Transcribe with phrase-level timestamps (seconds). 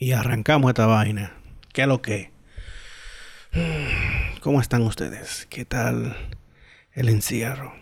[0.00, 1.32] Y arrancamos esta vaina.
[1.72, 2.30] ¿Qué es lo que?
[4.40, 5.48] ¿Cómo están ustedes?
[5.50, 6.16] ¿Qué tal
[6.92, 7.74] el encierro?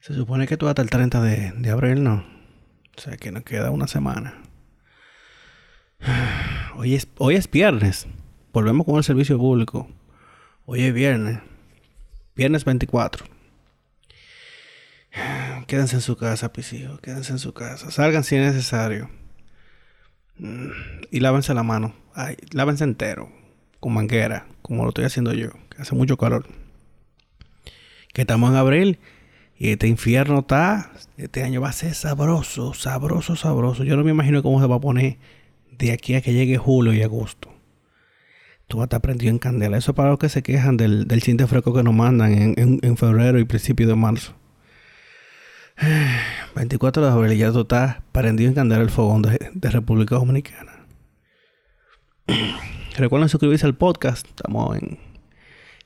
[0.00, 2.24] Se supone que tú hasta el 30 de, de abril, ¿no?
[2.96, 4.40] O sea que nos queda una semana.
[6.76, 8.06] Hoy es, hoy es viernes.
[8.52, 9.90] Volvemos con el servicio público.
[10.64, 11.38] Hoy es viernes.
[12.34, 13.26] Viernes 24.
[15.66, 17.00] Quédense en su casa, hijos.
[17.00, 17.90] Quédense en su casa.
[17.90, 19.10] Salgan si es necesario.
[20.38, 20.68] Mm,
[21.10, 21.94] y lávense la mano.
[22.14, 23.30] Ay, lávense entero.
[23.80, 24.46] Con manguera.
[24.62, 25.50] Como lo estoy haciendo yo.
[25.70, 26.46] Que hace mucho calor.
[28.12, 28.98] Que estamos en abril.
[29.56, 30.92] Y este infierno está.
[31.16, 32.74] Este año va a ser sabroso.
[32.74, 33.84] Sabroso, sabroso.
[33.84, 35.18] Yo no me imagino cómo se va a poner
[35.78, 37.52] de aquí a que llegue julio y agosto.
[38.66, 39.76] Tú vas a estar prendido en candela.
[39.76, 42.96] Eso para los que se quejan del, del chin fresco que nos mandan en, en
[42.96, 44.34] febrero y principio de marzo.
[46.54, 50.86] 24 de abril ya tú estás prendido en candela el fogón de, República Dominicana.
[52.96, 54.26] Recuerden suscribirse al podcast.
[54.26, 54.98] Estamos en,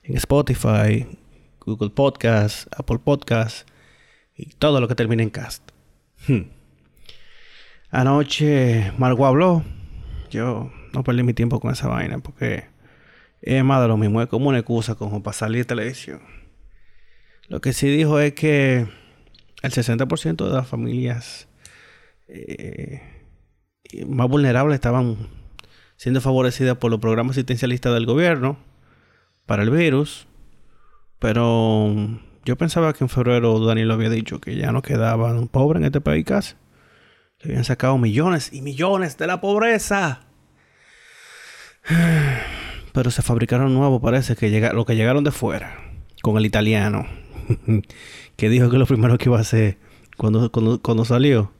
[0.03, 1.07] en Spotify,
[1.59, 3.67] Google Podcast, Apple Podcast
[4.35, 5.71] y todo lo que termine en cast.
[6.27, 6.43] Hmm.
[7.89, 9.65] Anoche Margo habló.
[10.29, 12.63] Yo no perdí mi tiempo con esa vaina porque
[13.41, 14.21] es más de lo mismo.
[14.21, 16.21] Es como una excusa como para salir de televisión.
[17.49, 18.87] Lo que sí dijo es que
[19.61, 21.47] el 60% de las familias
[22.27, 23.01] eh,
[24.07, 25.29] más vulnerables estaban
[25.97, 28.57] siendo favorecidas por los programas asistencialistas del gobierno
[29.45, 30.27] para el virus.
[31.19, 31.93] Pero
[32.43, 36.01] yo pensaba que en febrero Daniel había dicho que ya no quedaban pobres en este
[36.01, 36.55] país casi.
[37.37, 40.21] Que habían sacado millones y millones de la pobreza.
[42.93, 45.77] Pero se fabricaron nuevos, parece que lo que llegaron de fuera,
[46.21, 47.07] con el italiano.
[48.35, 49.77] que dijo que lo primero que iba a hacer
[50.17, 51.51] cuando, cuando, salió,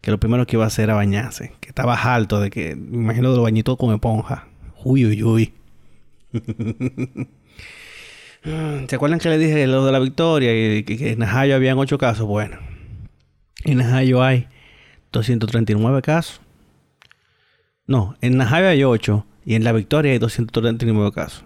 [0.00, 2.96] que lo primero que iba a hacer era bañarse, que estaba alto de que, me
[2.96, 4.48] imagino de lo bañito con esponja.
[4.82, 5.54] Uy, uy, uy.
[8.88, 11.96] ¿Se acuerdan que le dije lo de la victoria y que, en Najayo habían ocho
[11.96, 12.26] casos?
[12.26, 12.58] Bueno,
[13.64, 14.48] en Najayo hay
[15.12, 16.40] 239 casos.
[17.86, 21.44] No, en Najayo hay 8 y en la victoria hay 239 casos.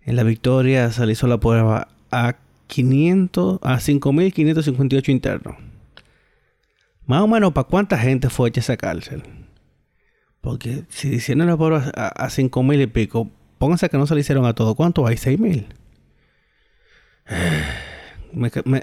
[0.00, 2.36] En la victoria se le hizo la prueba a
[2.68, 5.56] 500 a 5.558 internos.
[7.06, 9.22] Más o menos, ¿para cuánta gente fue hecha esa cárcel?
[10.40, 14.44] Porque si hicieron la prueba a, 5.000 y pico, pónganse que no se le hicieron
[14.44, 14.74] a todo.
[14.74, 15.16] ¿Cuánto hay?
[15.16, 15.66] 6.000.
[18.30, 18.82] Me, me,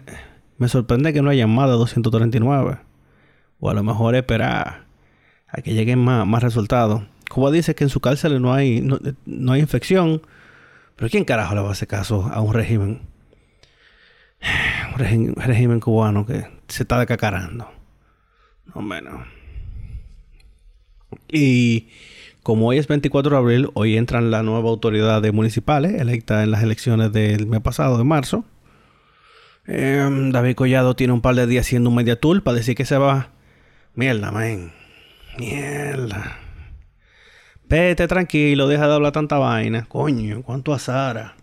[0.57, 2.79] me, sorprende que no hayan más de 239.
[3.59, 4.85] O a lo mejor esperar
[5.47, 7.03] a que lleguen más, más resultados.
[7.29, 8.97] Cuba dice que en su cárcel no hay, no,
[9.27, 10.23] no hay infección.
[10.95, 13.01] Pero ¿quién carajo le va a hacer caso a un régimen?
[14.41, 17.69] Un régimen, cubano que se está decacarando.
[18.73, 19.27] No menos.
[21.27, 21.89] Y
[22.43, 26.51] como hoy es 24 de abril, hoy entran la nueva autoridad de municipales electa en
[26.51, 28.45] las elecciones del mes pasado, de marzo.
[29.67, 32.85] Em, David Collado tiene un par de días haciendo un media tour para decir que
[32.85, 33.29] se va.
[33.95, 34.71] Mierda, man.
[35.39, 36.37] Mierda.
[37.67, 39.85] Vete tranquilo, deja de hablar tanta vaina.
[39.85, 41.35] Coño, cuánto azara.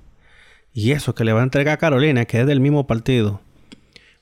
[0.73, 3.41] Y eso que le va a entregar a Carolina, que es del mismo partido.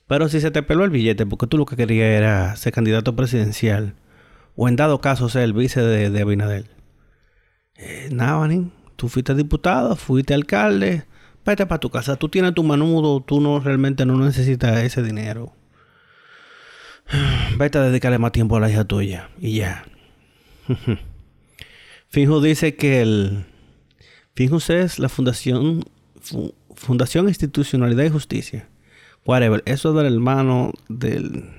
[0.07, 3.15] Pero si se te peló el billete, porque tú lo que querías era ser candidato
[3.15, 3.95] presidencial,
[4.55, 6.69] o en dado caso ser el vice de, de Abinadel.
[7.75, 8.47] Eh, nada,
[8.97, 11.05] tú fuiste diputado, fuiste alcalde,
[11.45, 12.17] vete para tu casa.
[12.17, 15.53] Tú tienes tu manudo, tú no realmente no necesitas ese dinero.
[17.57, 19.85] Vete a dedicarle más tiempo a la hija tuya y ya.
[22.09, 23.45] Finjo dice que el.
[24.35, 25.83] Finjo es la fundación
[26.75, 28.69] Fundación Institucionalidad y Justicia.
[29.25, 29.61] Whatever.
[29.65, 31.49] Eso es del hermano del,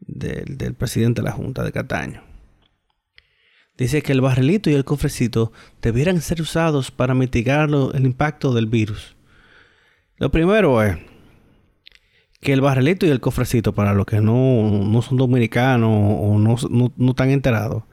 [0.00, 2.22] del, presidente de la Junta de Cataño.
[3.76, 5.52] Dice que el barrilito y el cofrecito
[5.82, 9.16] debieran ser usados para mitigar el impacto del virus.
[10.16, 10.96] Lo primero es
[12.40, 16.92] que el barrilito y el cofrecito, para los que no, son dominicanos o no, no,
[16.96, 17.84] no están enterados,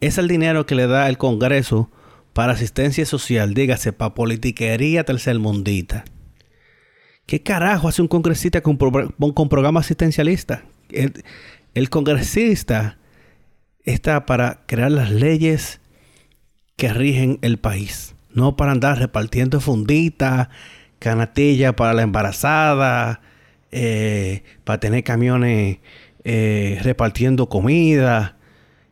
[0.00, 1.90] es el dinero que le da el Congreso
[2.32, 6.04] para asistencia social, dígase, para politiquería tercermundita.
[7.26, 10.64] ¿Qué carajo hace un congresista con, con programa asistencialista?
[11.74, 12.98] El, congresista
[13.84, 15.80] está para crear las leyes
[16.76, 20.48] que rigen el país, no para andar repartiendo funditas,
[20.98, 23.20] canatilla para la embarazada,
[23.70, 25.78] eh, para tener camiones
[26.24, 28.36] eh, repartiendo comida.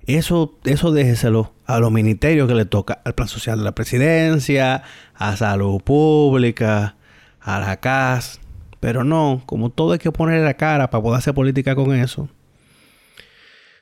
[0.07, 4.83] Eso, eso déjeselo a los ministerios que le toca, al Plan Social de la Presidencia,
[5.15, 6.97] a Salud Pública,
[7.41, 8.41] a la CAS.
[8.81, 12.31] Pero no, como todo hay que poner la cara para poder hacer política con eso.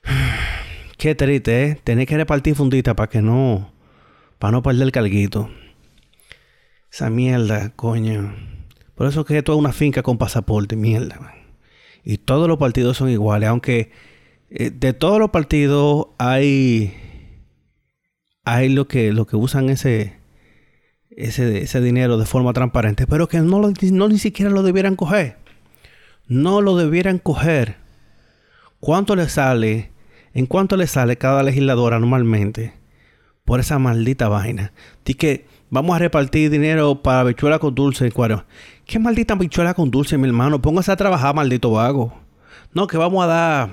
[0.98, 1.80] Qué triste, ¿eh?
[1.82, 3.72] Tener que repartir fundita para que no...
[4.40, 5.48] Para no perder el calguito.
[6.90, 8.34] Esa mierda, coño.
[8.96, 11.34] Por eso que esto es una finca con pasaporte, mierda.
[12.02, 13.92] Y todos los partidos son iguales, aunque
[14.50, 17.05] eh, de todos los partidos hay
[18.46, 20.14] hay lo que lo que usan ese
[21.10, 24.96] ese, ese dinero de forma transparente, pero que no, lo, no ni siquiera lo debieran
[24.96, 25.36] coger.
[26.28, 27.76] No lo debieran coger.
[28.80, 29.90] ¿Cuánto le sale?
[30.32, 32.74] ¿En cuánto le sale cada legisladora normalmente
[33.44, 34.72] por esa maldita vaina?
[35.04, 38.12] Di que vamos a repartir dinero para bichuela con dulce.
[38.12, 38.44] Cuero.
[38.84, 40.60] ¿Qué maldita bichuela con dulce, mi hermano?
[40.60, 42.12] Póngase a trabajar, maldito vago.
[42.74, 43.70] No, que vamos a dar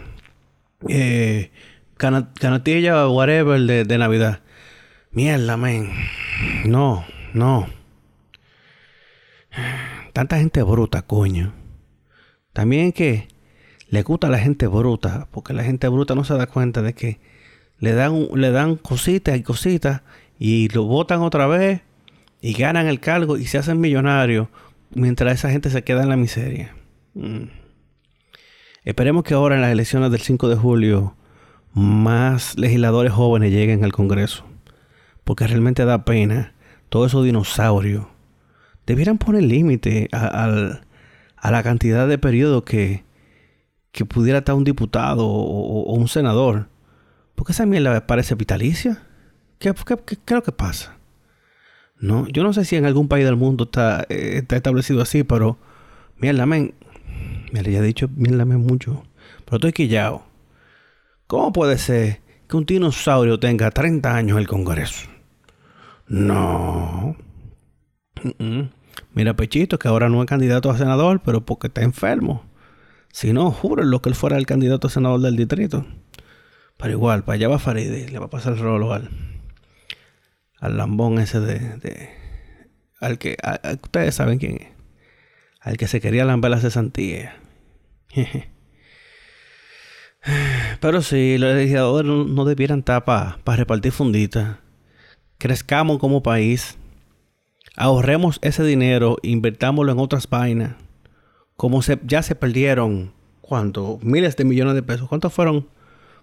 [0.87, 1.51] eh,
[1.97, 4.42] canatilla o whatever de, de Navidad.
[5.13, 5.89] Mierda, men.
[6.65, 7.06] No.
[7.33, 7.68] No.
[10.13, 11.54] Tanta gente bruta, coño.
[12.54, 13.27] También que
[13.89, 16.94] le gusta a la gente bruta, porque la gente bruta no se da cuenta de
[16.94, 17.19] que
[17.80, 20.01] le dan, le dan cositas y cositas
[20.39, 21.81] y lo votan otra vez
[22.42, 24.48] y ganan el cargo y se hacen millonarios
[24.92, 26.75] mientras esa gente se queda en la miseria.
[27.13, 27.45] Mm.
[28.83, 31.15] Esperemos que ahora en las elecciones del 5 de julio
[31.74, 34.45] más legisladores jóvenes lleguen al Congreso,
[35.23, 36.53] porque realmente da pena
[36.89, 38.05] todos esos dinosaurios,
[38.85, 40.81] debieran poner límite a,
[41.51, 43.03] la cantidad de periodos que,
[43.91, 46.67] que pudiera estar un diputado o, un senador.
[47.35, 49.01] Porque esa mierda parece vitalicia.
[49.59, 50.97] ¿Qué, qué, es lo que pasa?
[51.97, 55.23] No, yo no sé si en algún país del mundo está, eh, está establecido así,
[55.23, 55.57] pero
[56.17, 56.73] mierda, men.
[57.51, 59.03] Me ya he dicho mierda, men mucho.
[59.45, 60.23] Pero estoy quillado.
[61.27, 65.12] ¿Cómo puede ser que un dinosaurio tenga 30 años en el Congreso?
[66.07, 67.15] No.
[69.13, 72.44] Mira, Pechito, que ahora no es candidato a senador, pero porque está enfermo.
[73.11, 75.85] Si no, lo que él fuera el candidato a senador del distrito.
[76.77, 79.09] Pero igual, para allá va Faride, le va a pasar el rolo al,
[80.59, 82.09] al lambón ese de.
[83.00, 83.38] al que.
[83.83, 84.67] ustedes saben quién es.
[85.59, 87.38] Al que se quería lamber la cesantía.
[90.79, 94.62] Pero sí, los legisladores no, debieran estar para repartir funditas
[95.43, 96.77] crezcamos como país,
[97.75, 100.75] ahorremos ese dinero, invertámoslo en otras vainas,
[101.57, 103.11] como se, ya se perdieron,
[103.41, 103.99] ¿cuánto?
[104.01, 105.09] Miles de millones de pesos.
[105.09, 105.67] ¿Cuántos fueron?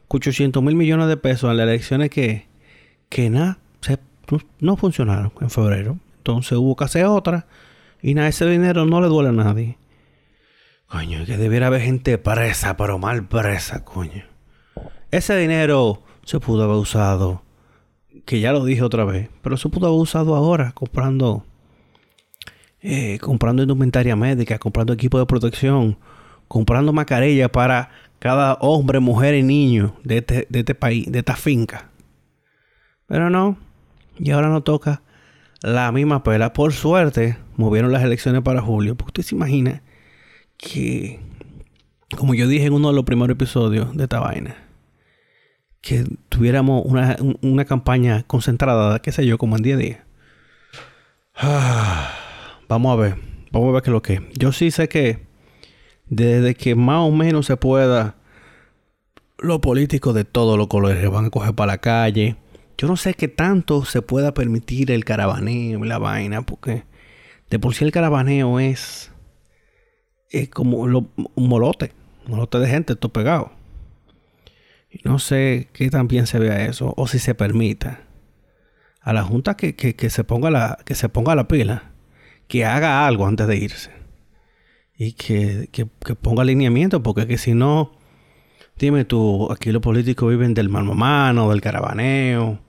[0.08, 2.46] 800 mil millones de pesos en las elecciones que,
[3.11, 3.58] que nada,
[4.58, 5.99] no funcionaron en febrero.
[6.17, 7.46] Entonces hubo que hacer otra
[8.00, 9.76] y nada, ese dinero no le duele a nadie.
[10.87, 14.25] Coño, que debiera haber gente presa, pero mal presa, coño.
[15.11, 17.43] Ese dinero se pudo haber usado
[18.25, 21.44] que ya lo dije otra vez, pero eso pudo haber usado ahora comprando,
[22.81, 25.99] eh, comprando indumentaria médica, comprando equipo de protección,
[26.49, 31.37] comprando mascarilla para cada hombre, mujer y niño de este, de este país, de esta
[31.37, 31.90] finca.
[33.06, 33.56] Pero no,
[34.19, 35.02] y ahora no toca
[35.62, 36.52] la misma pela.
[36.52, 39.82] Por suerte, movieron las elecciones para julio, porque usted se imagina
[40.56, 41.20] que,
[42.17, 44.56] como yo dije en uno de los primeros episodios de esta vaina,
[45.81, 49.99] que tuviéramos una, campaña concentrada, qué sé yo, como en 10 días.
[51.35, 52.12] Ah,
[52.69, 53.17] vamos a ver,
[53.50, 54.29] vamos a ver qué es lo que.
[54.38, 55.27] Yo sí sé que
[56.09, 58.17] desde que más o menos se pueda,
[59.38, 62.37] los políticos de todos los colores van a coger para la calle.
[62.77, 66.84] Yo no sé qué tanto se pueda permitir el caravaneo y la vaina, porque
[67.49, 69.13] de por sí el caravaneo es,
[70.31, 71.93] es como un molote,
[72.25, 73.59] un molote de gente, todo pegado.
[75.05, 78.01] No sé qué tan bien se vea eso o si se permita.
[79.01, 81.93] A la Junta que, se, ponga la, que se ponga la pila,
[82.49, 83.91] que haga algo antes de irse.
[84.97, 85.69] Y que,
[86.20, 87.93] ponga alineamiento, porque que si no,
[88.77, 92.61] dime tú, aquí los políticos viven del mano del caravaneo.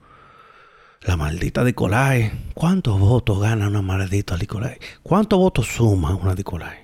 [1.01, 2.31] La maldita Nicolai.
[2.53, 4.77] ¿Cuántos votos gana una maldita Nicolai?
[5.01, 6.77] ¿Cuántos votos suma una Nicolai?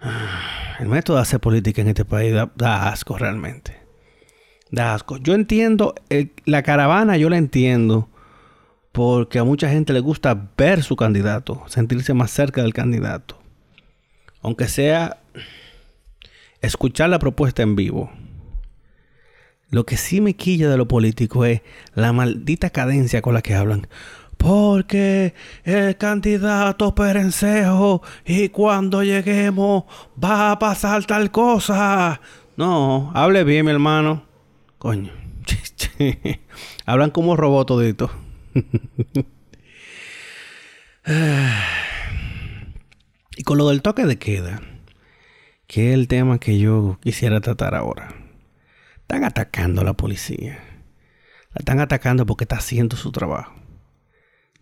[0.00, 3.81] Ah, el método de hacer política en este país da asco realmente
[4.72, 5.18] da asco.
[5.18, 5.94] Yo entiendo,
[6.44, 8.08] la caravana yo la entiendo
[8.90, 13.38] porque a mucha gente le gusta ver su candidato, sentirse más cerca del candidato.
[14.40, 15.18] Aunque sea
[16.60, 18.10] escuchar la propuesta en vivo.
[19.68, 21.62] Lo que sí me quilla de lo político es
[21.94, 23.86] la maldita cadencia con la que hablan.
[24.36, 29.84] Porque el candidato perencejo y cuando lleguemos
[30.22, 32.20] va a pasar tal cosa.
[32.56, 34.31] No, hable bien, mi hermano.
[34.82, 35.12] Coño.
[36.86, 38.10] Hablan como robot todito.
[43.36, 44.60] y con lo del toque de queda,
[45.68, 48.12] que es el tema que yo quisiera tratar ahora.
[49.02, 50.58] Están atacando a la policía.
[51.52, 53.54] La están atacando porque está haciendo su trabajo.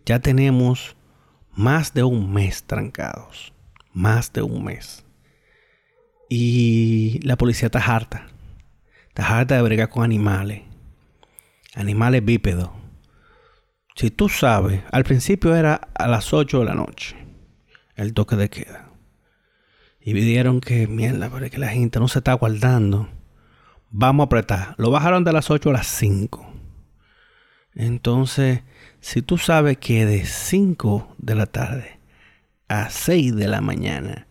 [0.04, 0.96] Ya tenemos
[1.52, 3.54] más de un mes trancados.
[3.94, 5.02] Más de un mes.
[6.28, 8.26] Y la policía está harta.
[9.10, 10.62] Está harta de bregar con animales.
[11.74, 12.70] Animales bípedos.
[13.96, 17.16] Si tú sabes, al principio era a las 8 de la noche.
[17.96, 18.90] El toque de queda.
[20.00, 23.08] Y vieron que, mierda, pero que la gente no se está guardando.
[23.90, 24.74] Vamos a apretar.
[24.78, 26.50] Lo bajaron de las 8 a las 5.
[27.74, 28.62] Entonces,
[29.00, 31.98] si tú sabes que de 5 de la tarde
[32.68, 34.28] a 6 de la mañana,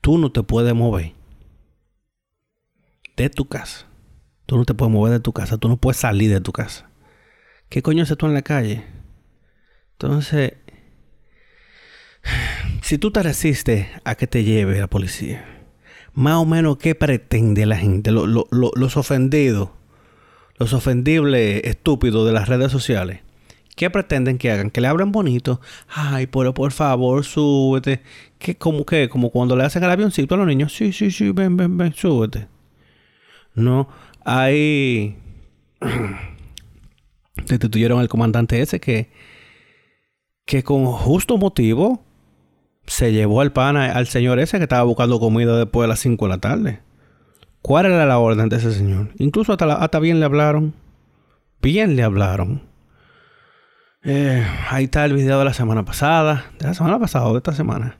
[0.00, 1.12] tú no te puedes mover
[3.16, 3.87] de tu casa.
[4.48, 5.58] Tú no te puedes mover de tu casa.
[5.58, 6.88] Tú no puedes salir de tu casa.
[7.68, 8.82] ¿Qué coño haces tú en la calle?
[9.92, 10.54] Entonces,
[12.80, 15.44] si tú te resistes a que te lleve la policía,
[16.14, 19.68] más o menos qué pretende la gente, los ofendidos,
[20.56, 23.20] los ofendibles estúpidos de las redes sociales.
[23.76, 24.70] ¿Qué pretenden que hagan?
[24.70, 25.60] Que le hablen bonito.
[25.88, 28.00] Ay, pero por favor, súbete.
[28.38, 30.72] ¿Qué, como que, como cuando le hacen el avioncito a los niños.
[30.72, 32.48] Sí, sí, sí, ven, ven, ven, súbete.
[33.54, 33.88] No,
[34.28, 35.16] hay
[37.46, 39.10] destituyeron al comandante ese que,
[40.44, 42.04] que con justo motivo
[42.86, 46.24] se llevó al pana al señor ese que estaba buscando comida después de las 5
[46.24, 46.80] de la tarde.
[47.62, 49.10] ¿Cuál era la orden de ese señor?
[49.18, 50.74] Incluso hasta, hasta bien le hablaron.
[51.60, 52.62] Bien le hablaron.
[54.04, 56.46] Eh, ahí está el video de la semana pasada.
[56.58, 57.98] De la semana pasada o de esta semana.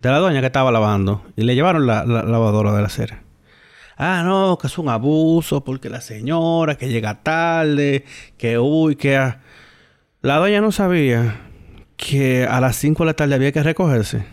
[0.00, 1.24] De la doña que estaba lavando.
[1.34, 3.23] Y le llevaron la, la lavadora de la cera.
[3.96, 8.04] Ah, no, que es un abuso porque la señora que llega tarde,
[8.36, 9.34] que uy, que...
[10.20, 11.40] La doña no sabía
[11.96, 14.24] que a las 5 de la tarde había que recogerse.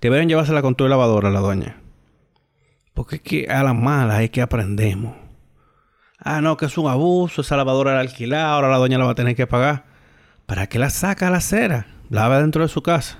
[0.00, 1.80] Deberían llevársela con tu lavadora la doña.
[2.94, 5.14] Porque es que a las malas es que aprendemos.
[6.18, 9.12] Ah, no, que es un abuso, esa lavadora era alquilada, ahora la doña la va
[9.12, 9.84] a tener que pagar.
[10.46, 11.86] ¿Para qué la saca a la acera?
[12.10, 13.18] Lave dentro de su casa.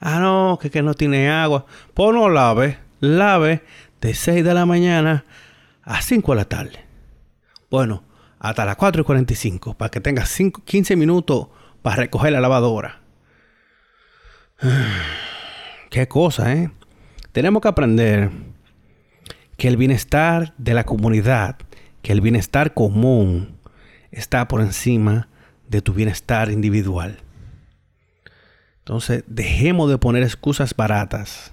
[0.00, 1.66] Ah, no, que, que no tiene agua.
[1.94, 3.62] Pues no lave, lave
[4.00, 5.24] de 6 de la mañana
[5.82, 6.84] a 5 de la tarde.
[7.70, 8.04] Bueno,
[8.38, 11.48] hasta las 4 y 45, para que tengas 15 minutos
[11.82, 13.00] para recoger la lavadora.
[15.90, 16.70] Qué cosa, ¿eh?
[17.32, 18.30] Tenemos que aprender
[19.56, 21.56] que el bienestar de la comunidad,
[22.02, 23.58] que el bienestar común
[24.10, 25.28] está por encima
[25.68, 27.18] de tu bienestar individual.
[28.78, 31.52] Entonces, dejemos de poner excusas baratas.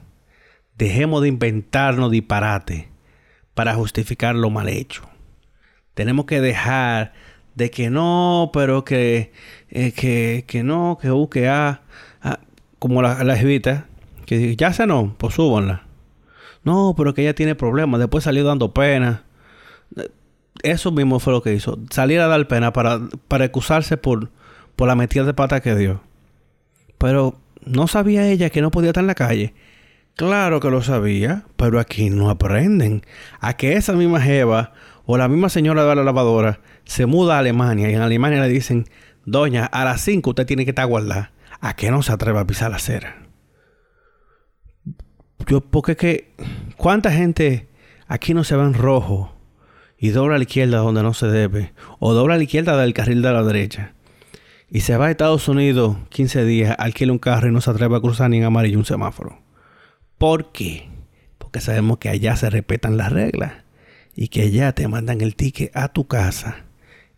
[0.77, 2.89] Dejemos de inventarnos disparate
[3.53, 5.03] para justificar lo mal hecho.
[5.93, 7.13] Tenemos que dejar
[7.55, 9.31] de que no, pero que,
[9.69, 11.81] eh, que, que no, que U, que A
[12.79, 13.37] como la, la
[14.25, 15.83] que ya se no, pues súbanla.
[16.63, 19.23] No, pero que ella tiene problemas, después salió dando pena.
[20.63, 24.31] Eso mismo fue lo que hizo, salir a dar pena para, para excusarse por,
[24.75, 26.01] por la metida de pata que dio.
[26.97, 29.53] Pero no sabía ella que no podía estar en la calle.
[30.17, 33.03] Claro que lo sabía, pero aquí no aprenden.
[33.39, 34.73] A que esa misma Jeva
[35.05, 38.49] o la misma señora de la lavadora se muda a Alemania y en Alemania le
[38.49, 38.85] dicen,
[39.25, 41.33] Doña, a las 5 usted tiene que estar guardada.
[41.61, 43.27] ¿A qué no se atreve a pisar la acera?
[45.45, 46.33] Yo, porque que,
[46.77, 47.67] ¿cuánta gente
[48.07, 49.35] aquí no se va en rojo
[49.99, 51.73] y dobla a la izquierda donde no se debe?
[51.99, 53.93] O dobla a la izquierda del carril de la derecha.
[54.67, 57.95] Y se va a Estados Unidos 15 días, alquila un carro y no se atreve
[57.95, 59.45] a cruzar ni en amarillo un semáforo.
[60.17, 60.89] ¿Por qué?
[61.37, 63.53] Porque sabemos que allá se respetan las reglas
[64.15, 66.65] y que allá te mandan el ticket a tu casa.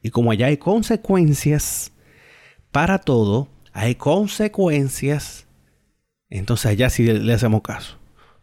[0.01, 1.93] Y como allá hay consecuencias
[2.71, 5.47] para todo, hay consecuencias,
[6.29, 7.97] entonces allá sí le, hacemos caso.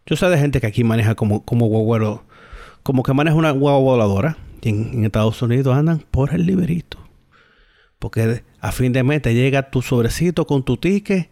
[0.05, 2.25] Yo sé de gente que aquí maneja como, como guaguero,
[2.83, 4.37] como que maneja una guagua voladora.
[4.61, 6.97] Y en, Estados Unidos andan por el liberito.
[7.99, 11.29] Porque a fin de mes te llega tu sobrecito con tu ticket.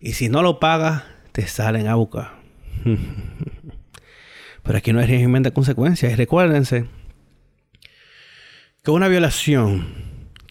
[0.00, 2.37] Y si no lo pagas, te salen a buscar.
[4.62, 6.12] Pero aquí no hay régimen de consecuencias.
[6.12, 6.86] Y recuérdense
[8.82, 9.86] que una violación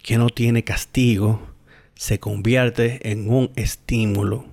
[0.04, 1.42] que no tiene castigo
[1.96, 4.46] se convierte en un estímulo.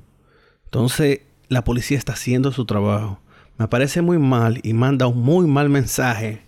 [0.64, 3.20] Entonces, la policía está haciendo su trabajo.
[3.58, 6.42] Me parece muy mal y manda un muy mal mensaje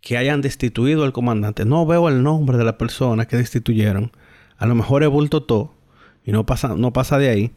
[0.00, 1.64] que hayan destituido al comandante.
[1.64, 4.12] No veo el nombre de la persona que destituyeron.
[4.58, 5.74] A lo mejor es bulto todo
[6.24, 7.52] y no pasa, no pasa de ahí.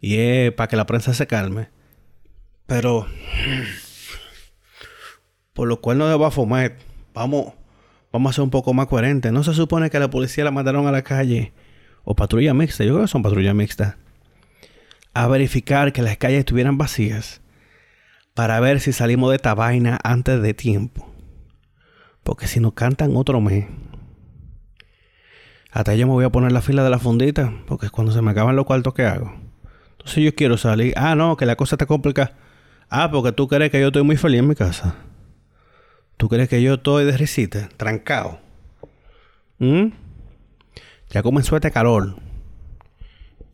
[0.00, 1.68] Y es para que la prensa se calme.
[2.66, 3.06] Pero,
[5.52, 6.76] por lo cual no debo fumar.
[7.14, 7.52] Vamos,
[8.12, 9.32] vamos a ser un poco más coherentes.
[9.32, 11.52] No se supone que la policía la mandaron a la calle
[12.04, 13.98] o patrulla mixta, yo creo que son patrulla mixta,
[15.12, 17.40] a verificar que las calles estuvieran vacías
[18.34, 21.12] para ver si salimos de esta vaina antes de tiempo.
[22.22, 23.66] Porque si no cantan otro mes,
[25.72, 28.22] hasta yo me voy a poner la fila de la fundita, porque es cuando se
[28.22, 29.34] me acaban los cuartos que hago.
[29.92, 30.94] Entonces yo quiero salir.
[30.96, 32.36] Ah, no, que la cosa está complicada.
[32.88, 34.96] Ah, porque tú crees que yo estoy muy feliz en mi casa.
[36.16, 38.40] Tú crees que yo estoy de risita, trancado.
[39.58, 39.88] ¿Mm?
[41.10, 42.16] Ya comenzó este calor.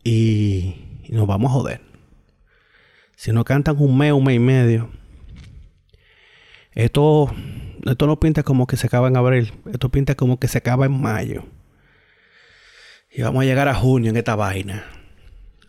[0.03, 1.81] Y, y nos vamos a joder.
[3.15, 4.89] Si no cantan un mes, un mes y medio.
[6.73, 7.33] Esto,
[7.85, 9.53] esto no pinta como que se acaba en abril.
[9.71, 11.45] Esto pinta como que se acaba en mayo.
[13.11, 14.85] Y vamos a llegar a junio en esta vaina.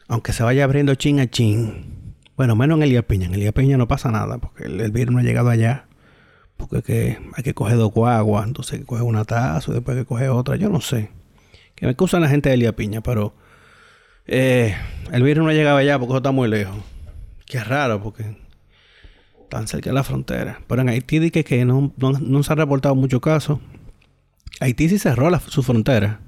[0.08, 2.03] Aunque se vaya abriendo chin a chin.
[2.36, 3.26] Bueno, menos en Elías Piña.
[3.26, 5.86] En Elías Piña no pasa nada porque el, virus no ha llegado allá.
[6.56, 8.46] Porque que, hay que coger dos guaguas.
[8.46, 10.56] Entonces hay que coger una taza y después hay que coger otra.
[10.56, 11.10] Yo no sé.
[11.74, 13.34] Que me excusan la gente de Elías Piña, pero
[14.26, 14.74] eh,
[15.12, 16.76] el virus no ha llegado allá porque eso está muy lejos.
[17.46, 18.36] Qué raro porque
[19.48, 20.60] tan cerca de la frontera.
[20.66, 23.60] Pero en Haití dije que no, no, se han reportado muchos casos.
[24.60, 26.20] Haití sí cerró su frontera.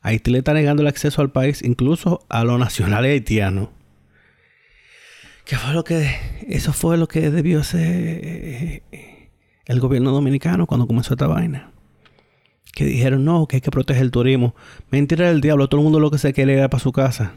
[0.00, 3.68] Haití le está negando el acceso al país, incluso a los nacionales haitianos.
[5.44, 6.10] ¿Qué fue lo que.?
[6.48, 9.30] Eso fue lo que debió hacer eh,
[9.66, 11.70] el gobierno dominicano cuando comenzó esta vaina.
[12.74, 14.54] Que dijeron, no, que hay que proteger el turismo.
[14.90, 17.34] Mentira del diablo, todo el mundo lo que se quiere era para su casa.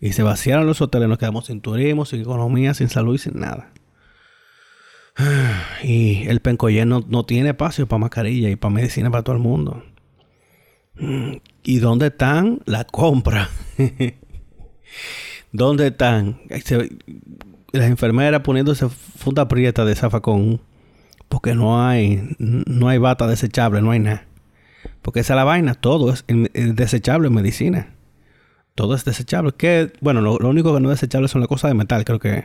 [0.00, 3.40] Y se vaciaron los hoteles, nos quedamos sin turismo, sin economía, sin salud y sin
[3.40, 3.72] nada.
[5.82, 9.42] Y el Pencoyén no, no tiene espacio para mascarilla y para medicina para todo el
[9.42, 9.84] mundo.
[11.64, 13.48] ¿Y dónde están las compras?
[15.52, 16.40] ¿Dónde están?
[17.72, 20.60] las enfermeras poniéndose funda prieta de zafacón.
[21.28, 24.26] Porque no hay, no hay bata desechable, no hay nada.
[25.00, 27.94] Porque esa es la vaina, todo es, desechable en medicina.
[28.74, 29.52] Todo es desechable.
[29.52, 32.44] Que, bueno, lo, único que no es desechable son las cosas de metal, creo que.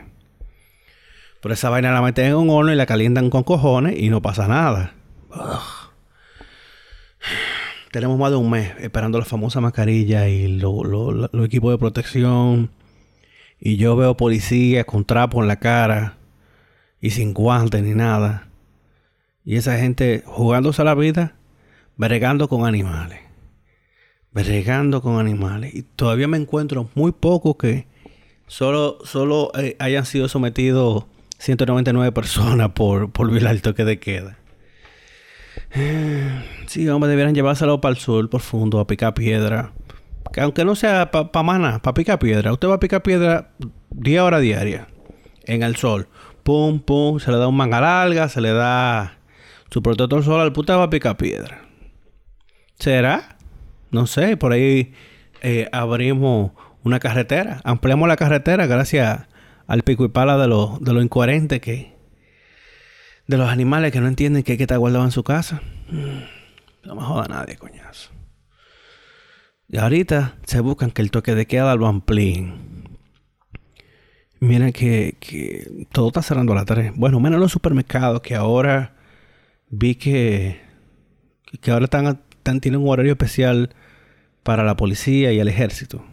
[1.42, 4.22] Pero esa vaina la meten en un horno y la calientan con cojones y no
[4.22, 4.94] pasa nada.
[7.92, 12.70] Tenemos más de un mes esperando la famosa mascarilla y los equipos de protección.
[13.60, 16.18] Y yo veo policías con trapo en la cara
[17.00, 18.48] y sin guantes ni nada.
[19.44, 21.36] Y esa gente jugándose a la vida,
[21.96, 23.20] bregando con animales.
[24.32, 25.74] Bregando con animales.
[25.74, 27.86] Y todavía me encuentro muy pocos que
[28.46, 31.04] solo, solo eh, hayan sido sometidos
[31.38, 34.38] 199 personas por, por violar el toque de queda.
[36.66, 39.72] Sí, hombre, debieran llevárselo para el sur profundo a picar piedra.
[40.32, 42.52] Que aunque no sea para pa mana, para picar piedra.
[42.52, 43.50] Usted va a picar piedra
[43.90, 44.86] 10 horas diarias
[45.44, 46.08] en el sol.
[46.42, 49.18] Pum, pum, se le da un manga larga, se le da
[49.70, 50.52] su protector solar.
[50.52, 51.62] Puta va a picar piedra.
[52.78, 53.36] ¿Será?
[53.90, 54.92] No sé, por ahí
[55.42, 56.52] eh, abrimos
[56.84, 57.60] una carretera.
[57.64, 59.26] Ampliamos la carretera gracias
[59.66, 61.94] al pico y pala de lo, de lo incoherente que,
[63.26, 65.62] de los animales que no entienden que hay que estar guardado en su casa.
[66.84, 68.10] No me joda nadie, coñazo.
[69.68, 72.68] Y ahorita se buscan que el toque de queda lo amplíen.
[74.40, 75.16] Miren que,
[75.92, 76.92] todo está cerrando a las 3.
[76.94, 78.94] Bueno, menos los supermercados que ahora
[79.68, 80.60] vi que,
[81.60, 82.20] que ahora están,
[82.60, 83.74] tienen un horario especial
[84.42, 86.04] para la policía y el ejército.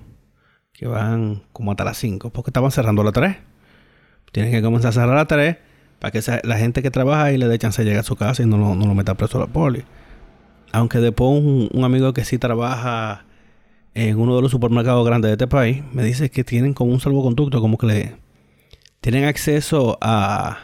[0.73, 2.31] Que van como hasta las 5.
[2.31, 3.37] Porque estaban cerrando a las 3.
[4.31, 5.57] Tienen que comenzar a cerrar a las 3
[5.99, 8.43] para que la gente que trabaja ahí le dé chance de llegar a su casa
[8.43, 9.83] y no, lo meta preso a la poli.
[10.71, 13.24] Aunque después un, amigo que sí trabaja
[13.95, 16.99] en uno de los supermercados grandes de este país me dice que tienen como un
[16.99, 18.17] salvoconducto, como que le
[18.99, 20.59] tienen acceso a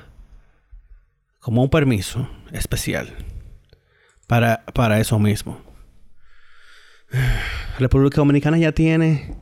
[1.40, 3.16] como un permiso especial
[4.28, 5.62] para, para eso mismo.
[7.80, 9.38] República Dominicana ya tiene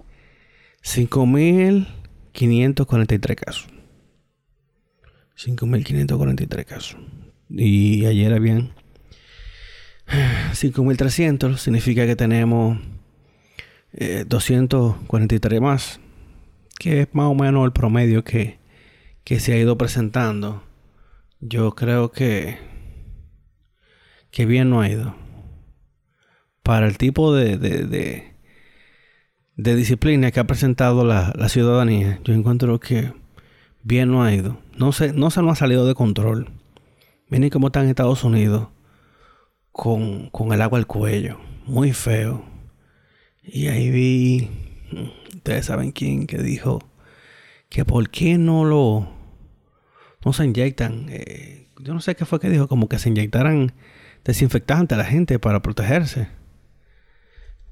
[0.83, 3.67] 5.543 casos.
[5.35, 6.97] 5.543 casos.
[7.49, 8.75] Y ayer habían
[10.51, 11.57] 5.300.
[11.57, 12.77] Significa que tenemos
[13.91, 15.99] 243 eh, más.
[16.79, 18.59] Que es más o menos el promedio que,
[19.23, 20.63] que se ha ido presentando.
[21.39, 22.57] Yo creo que,
[24.31, 25.15] que bien no ha ido.
[26.63, 28.33] Para el tipo de, de,
[29.55, 33.13] de, disciplina que ha presentado la, ciudadanía, yo encuentro que
[33.83, 34.59] bien no ha ido.
[34.77, 36.51] No se, no se nos ha salido de control.
[37.27, 38.69] Miren cómo está en Estados Unidos
[39.71, 41.37] con, el agua al cuello.
[41.65, 42.43] Muy feo.
[43.51, 44.47] Y ahí vi,
[45.35, 46.79] ustedes saben quién, que dijo
[47.69, 49.09] que por qué no lo,
[50.23, 51.07] no se inyectan.
[51.09, 53.73] Eh, yo no sé qué fue que dijo, como que se inyectaran
[54.23, 56.27] desinfectante a la gente para protegerse.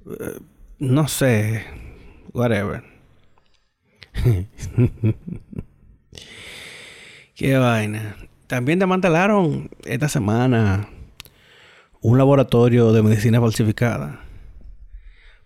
[0.05, 0.39] Eh,
[0.79, 1.63] no sé,
[2.33, 2.83] whatever.
[7.35, 8.15] Qué vaina.
[8.47, 10.89] también desmantelaron esta semana
[12.01, 14.26] un laboratorio de medicina falsificada.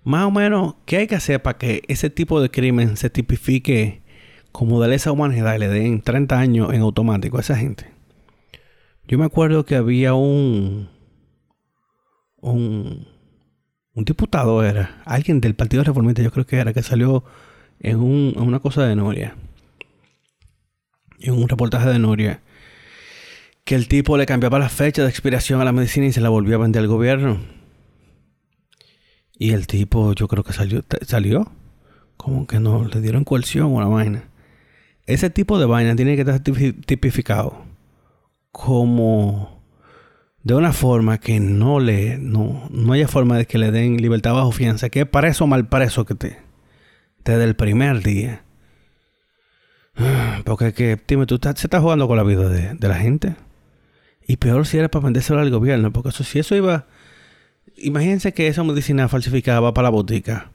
[0.03, 4.01] Más o menos, ¿qué hay que hacer para que ese tipo de crimen se tipifique
[4.51, 7.85] como de lesa humanidad y le den 30 años en automático a esa gente?
[9.07, 10.89] Yo me acuerdo que había un,
[12.41, 13.05] un,
[13.95, 17.23] diputado, era alguien del Partido Reformista, yo creo que era, que salió
[17.79, 19.35] en, un, en una cosa de Noria,
[21.19, 22.41] en un reportaje de Noria,
[23.65, 26.29] que el tipo le cambiaba la fecha de expiración a la medicina y se la
[26.29, 27.61] volvió a vender al gobierno.
[29.41, 31.51] Y el tipo, yo creo que salió, salió.
[32.15, 34.25] Como que no, le dieron coerción o una vaina.
[35.08, 37.65] Ese tipo de vaina tiene que estar tipificado
[38.51, 39.60] como
[40.43, 44.36] de una forma que no le, no, no haya forma de que le den libertad
[44.36, 46.38] bajo fianza, que es preso o mal preso que te,
[47.25, 48.43] desde el primer día.
[50.45, 53.36] Porque que, dime, tú se estás jugando con la vida de, de la gente.
[54.27, 56.86] Y peor si era para vendérselo al gobierno, porque eso, si eso iba
[57.83, 60.51] imagínense que esa medicina falsificada va para la botica.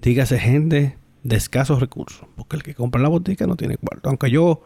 [0.00, 2.26] Dígase gente de escasos recursos.
[2.36, 4.08] Porque el que compra en la botica no tiene cuarto.
[4.08, 4.62] Aunque yo,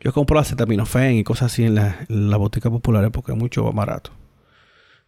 [0.00, 3.64] yo compro acetaminofén y cosas así en la, en la botica populares porque es mucho
[3.64, 4.12] más barato.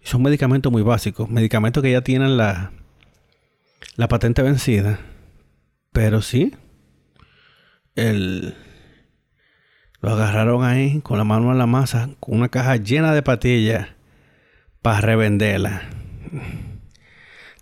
[0.01, 1.31] Y son medicamentos muy básicos.
[1.31, 2.73] Medicamentos que ya tienen la,
[3.97, 4.99] la patente vencida.
[5.93, 6.55] Pero sí.
[7.95, 8.55] El,
[10.01, 12.11] lo agarraron ahí con la mano en la masa.
[12.21, 13.89] Con una caja llena de patillas.
[14.83, 16.02] Para revenderla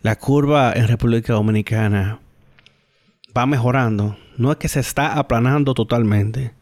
[0.03, 2.21] la curva en República Dominicana
[3.37, 4.17] va mejorando.
[4.37, 6.55] No es que se está aplanando totalmente,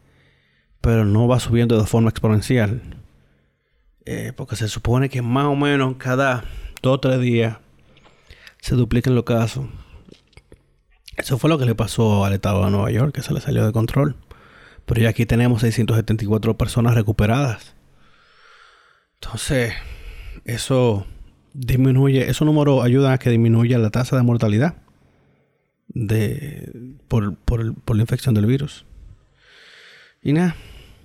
[0.81, 2.81] pero no va subiendo de forma exponencial.
[4.05, 6.43] Eh, porque se supone que más o menos cada
[6.81, 7.57] dos o tres días
[8.59, 9.67] se duplican los casos.
[11.15, 13.65] Eso fue lo que le pasó al estado de Nueva York, que se le salió
[13.65, 14.15] de control.
[14.85, 17.75] Pero ya aquí tenemos 674 personas recuperadas.
[19.21, 19.73] Entonces,
[20.45, 21.05] eso
[21.59, 24.75] disminuye, esos números ayudan a que disminuya la tasa de mortalidad
[25.89, 26.71] de,
[27.07, 28.85] por, la infección del virus.
[30.23, 30.55] Y nada,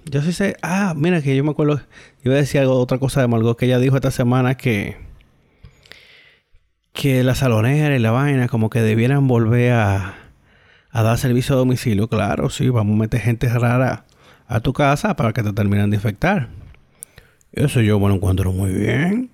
[0.04, 1.80] yo sí sé, ah, mira que yo me acuerdo,
[2.24, 4.96] iba a decir algo, otra cosa de Margot que ella dijo esta semana que
[6.92, 10.14] que la salonera y la vaina como que debieran volver a,
[10.90, 12.08] a dar servicio a domicilio.
[12.08, 14.04] Claro, sí, vamos a meter gente rara
[14.46, 16.50] a tu casa para que te terminen de infectar.
[17.50, 19.30] Eso yo me lo encuentro muy bien.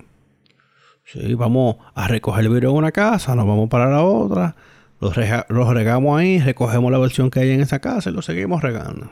[1.03, 4.55] Sí, vamos a recoger el virus en una casa, nos vamos para la otra,
[5.01, 9.11] los, regamos ahí, recogemos la versión que hay en esa casa y lo seguimos regando.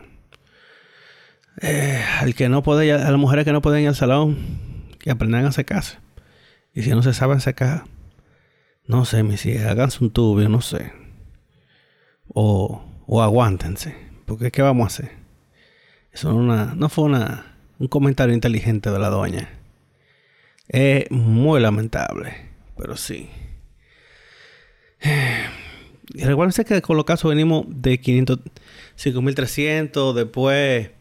[1.62, 4.38] Eh, al que no puede, a las mujeres que no pueden ir al salón,
[5.00, 5.98] que aprendan a secarse.
[6.74, 7.86] Y si no se saben secar,
[8.86, 10.94] no sé, mis hijas, háganse un tubo, no sé.
[12.28, 13.96] O, o aguántense.
[14.26, 15.18] Porque ¿qué vamos a hacer?
[16.12, 19.59] Eso no, no fue una, un comentario inteligente de la doña.
[20.70, 22.36] Es muy lamentable,
[22.78, 23.28] pero sí.
[26.14, 28.40] Recuerden que con los casos venimos de 500,
[28.96, 30.92] 5.300, después,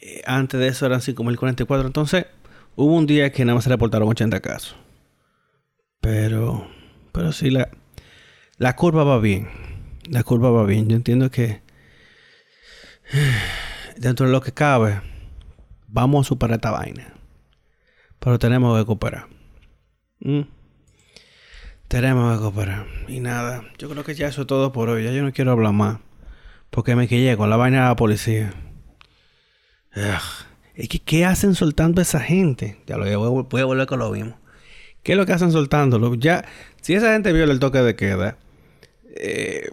[0.00, 1.86] eh, antes de eso eran 5.044.
[1.86, 2.26] Entonces,
[2.74, 4.76] hubo un día que nada más se reportaron 80 casos.
[6.00, 6.68] Pero,
[7.12, 7.68] pero sí, la,
[8.56, 9.48] la curva va bien.
[10.10, 10.88] La curva va bien.
[10.88, 11.62] Yo entiendo que
[13.96, 15.00] dentro de lo que cabe,
[15.86, 17.17] vamos a superar esta vaina.
[18.28, 19.26] Pero tenemos que cooperar.
[20.20, 20.42] Mm.
[21.88, 22.86] Tenemos que cooperar.
[23.08, 25.02] Y nada, yo creo que ya eso es todo por hoy.
[25.02, 26.00] Ya yo no quiero hablar más.
[26.68, 28.52] Porque me quillé con la vaina de la policía.
[30.74, 32.76] Es que, ¿qué hacen soltando a esa gente?
[32.86, 34.38] Ya lo voy a, volver con lo mismo.
[35.02, 36.14] ¿Qué es lo que hacen soltándolo?
[36.16, 36.44] Ya,
[36.82, 38.36] si esa gente viola el toque de queda,
[39.16, 39.70] eh,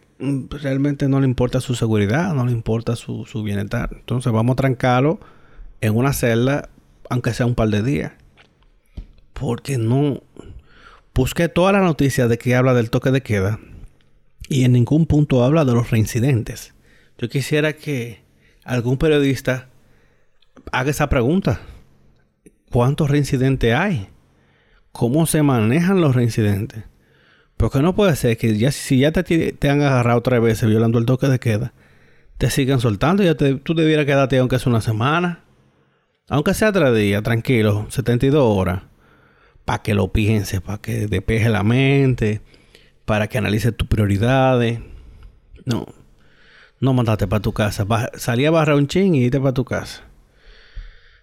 [0.62, 3.90] realmente no le importa su seguridad, no le importa su, su bienestar.
[3.92, 5.20] Entonces vamos a trancarlo
[5.82, 6.70] en una celda,
[7.10, 8.14] aunque sea un par de días
[9.40, 10.24] porque no
[11.14, 13.60] busqué toda la noticia de que habla del toque de queda
[14.48, 16.74] y en ningún punto habla de los reincidentes.
[17.18, 18.22] Yo quisiera que
[18.64, 19.68] algún periodista
[20.72, 21.60] haga esa pregunta.
[22.72, 24.08] ¿Cuántos reincidentes hay?
[24.92, 26.84] ¿Cómo se manejan los reincidentes?
[27.58, 31.06] Porque no puede ser que ya si ya te, han agarrado tres veces violando el
[31.06, 31.74] toque de queda,
[32.38, 35.44] te sigan soltando y ya tú debieras quedarte aunque sea una semana.
[36.28, 38.82] Aunque sea tres días, tranquilo, 72 horas
[39.66, 42.42] para que lo pienses, para que despeje la mente,
[43.06, 44.80] para que analice tus prioridades.
[45.66, 45.88] No,
[46.80, 47.86] no mandate para tu casa.
[48.16, 50.04] salí a barrar un ching y irte para tu casa.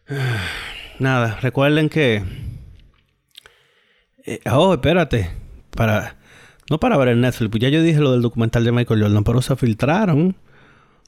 [0.98, 2.22] Nada, recuerden que.
[4.24, 5.30] Eh, oh, espérate.
[5.70, 6.16] Para.
[6.70, 9.24] No para ver el Netflix, pues ya yo dije lo del documental de Michael Jordan,
[9.24, 10.36] pero se filtraron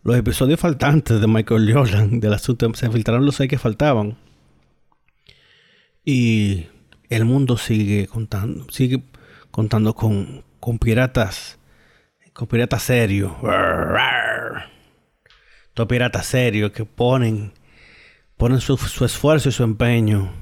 [0.03, 2.73] los episodios faltantes de Michael Jordan del asunto.
[2.75, 4.19] Se filtraron los seis que faltaban.
[6.05, 6.67] Y
[7.09, 9.03] el mundo sigue contando, sigue
[9.51, 11.59] contando con, con piratas,
[12.33, 13.33] con piratas serios.
[15.89, 17.53] Piratas serios que ponen,
[18.37, 20.33] ponen su, esfuerzo y su empeño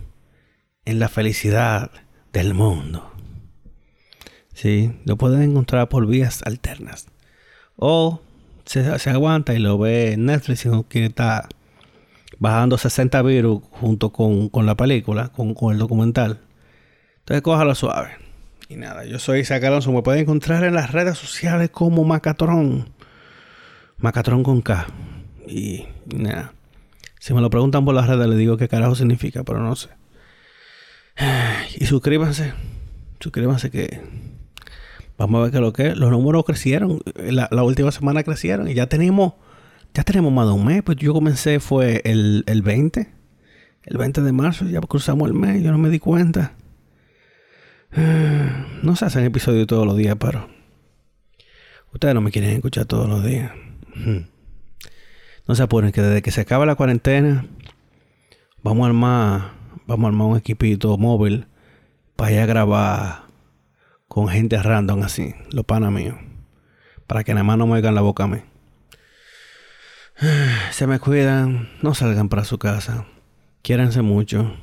[0.85, 1.91] en la felicidad
[2.33, 3.13] del mundo.
[4.53, 7.07] Sí, lo pueden encontrar por vías alternas.
[7.77, 8.21] O
[8.65, 11.49] se, se aguanta y lo ve en Netflix y no quiere estar
[12.39, 16.41] bajando 60 virus junto con, con la película, con, con, el documental.
[17.23, 18.17] Entonces cójalo suave.
[18.69, 19.93] Y nada, yo soy Isaac Alonso.
[19.93, 22.91] Me pueden encontrar en las redes sociales como Macatrón.
[23.99, 24.87] Macatrón con K.
[25.47, 26.53] Y, nada.
[27.21, 29.91] Si me lo preguntan por las redes, le digo qué carajo significa, pero no sé.
[31.79, 32.55] Y suscríbanse.
[33.21, 34.01] Suscríbanse que
[35.17, 35.97] vamos a ver qué lo que es.
[35.97, 37.01] Los números crecieron.
[37.15, 38.69] La, la, última semana crecieron.
[38.69, 39.35] Y ya tenemos.
[39.95, 40.83] Ya tenemos más de un mes.
[40.83, 43.13] Pues yo comencé fue el, el 20.
[43.85, 44.65] El 20 de marzo.
[44.65, 45.63] Ya cruzamos el mes.
[45.63, 46.55] Yo no me di cuenta.
[47.95, 50.49] No se hacen episodios todos los días, pero.
[51.93, 53.53] Ustedes no me quieren escuchar todos los días.
[55.47, 57.47] No se apuren que desde que se acaba la cuarentena.
[58.63, 61.47] Vamos a armar vamos a armar un equipito móvil
[62.17, 63.23] para ir a grabar
[64.09, 66.17] con gente random así, los panas míos.
[67.07, 68.39] Para que nada más no me oigan la boca a mí.
[70.71, 73.07] Se me cuidan, no salgan para su casa.
[73.63, 74.57] Quiéranse mucho.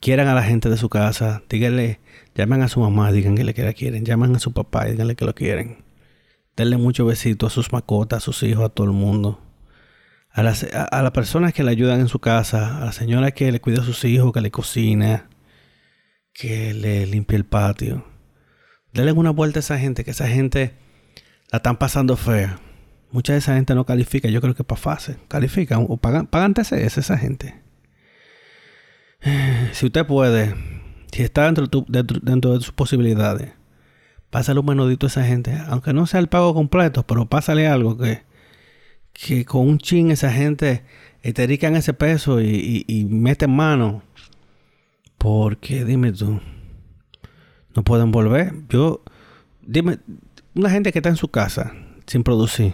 [0.00, 1.42] Quieran a la gente de su casa.
[1.48, 2.00] Díganle,
[2.34, 4.04] llamen a su mamá, díganle que la quieren.
[4.04, 5.84] Llamen a su papá, díganle que lo quieren.
[6.56, 9.40] Denle muchos besitos a sus mascotas, a sus hijos, a todo el mundo
[10.32, 13.60] a las, a, personas que le ayudan en su casa, a la señora que le
[13.60, 15.28] cuida a sus hijos, que le cocina,
[16.32, 18.04] que le limpia el patio.
[18.92, 20.74] Denle una vuelta a esa gente, que esa gente
[21.50, 22.58] la están pasando fea.
[23.10, 25.16] Mucha de esa gente no califica, yo creo que para fase.
[25.28, 27.59] Califican o pagan, pagan TCS esa gente.
[29.72, 30.54] Si usted puede,
[31.12, 33.52] si está dentro, de sus posibilidades,
[34.30, 35.56] pásale un menudito a esa gente.
[35.68, 38.22] Aunque no sea el pago completo, pero pásale algo que
[39.12, 40.82] que con un chin esa gente
[41.22, 44.02] eterican ese peso y, y, meten mano.
[45.18, 46.40] Porque, dime tú,
[47.76, 48.54] no pueden volver.
[48.70, 49.02] Yo,
[49.60, 49.98] dime,
[50.54, 51.74] una gente que está en su casa
[52.06, 52.72] sin producir,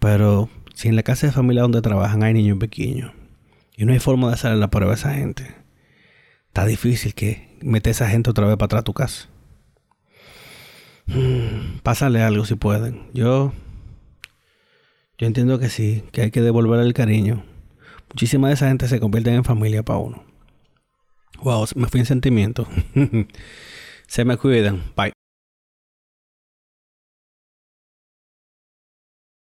[0.00, 3.12] pero si en la casa de familia donde trabajan hay niños pequeños
[3.76, 5.54] y no hay forma de hacer la prueba a esa gente,
[6.48, 9.28] está difícil que mete a esa gente otra vez para atrás a tu casa.
[11.06, 13.08] Hmm, pásale algo si pueden.
[13.12, 13.52] Yo
[15.18, 17.42] yo entiendo que sí, que hay que devolver el cariño.
[18.10, 20.24] Muchísima de esa gente se convierte en familia para uno.
[21.42, 22.66] Wow, me fui en sentimiento.
[24.06, 24.82] se me cuidan.
[24.94, 25.12] Bye.